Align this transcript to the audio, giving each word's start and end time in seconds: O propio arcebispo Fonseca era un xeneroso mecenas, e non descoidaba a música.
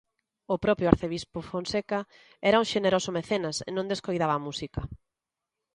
O 0.53 0.55
propio 0.65 0.87
arcebispo 0.91 1.37
Fonseca 1.51 1.99
era 2.49 2.61
un 2.63 2.67
xeneroso 2.71 3.09
mecenas, 3.17 3.57
e 3.67 3.69
non 3.75 3.89
descoidaba 3.91 4.33
a 4.35 4.43
música. 4.47 4.81